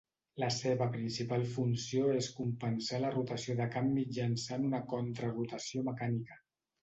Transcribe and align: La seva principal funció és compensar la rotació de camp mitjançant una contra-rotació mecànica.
La 0.43 0.47
seva 0.53 0.85
principal 0.93 1.43
funció 1.57 2.07
és 2.21 2.29
compensar 2.37 3.01
la 3.03 3.11
rotació 3.17 3.57
de 3.61 3.67
camp 3.75 3.93
mitjançant 3.99 4.67
una 4.71 4.83
contra-rotació 4.95 5.85
mecànica. 5.91 6.41